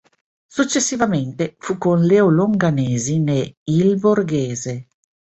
[0.47, 4.87] Successivamente fu con Leo Longanesi ne "Il Borghese".